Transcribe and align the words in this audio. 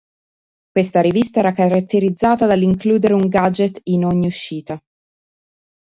Questa 0.71 0.99
rivista 0.99 1.41
era 1.41 1.51
caratterizzata 1.51 2.47
dall'includere 2.47 3.13
un 3.13 3.27
"gadget" 3.27 3.81
in 3.83 4.03
ogni 4.05 4.25
uscita. 4.25 4.81